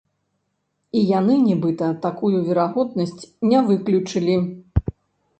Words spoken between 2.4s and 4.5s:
верагоднасць не выключылі.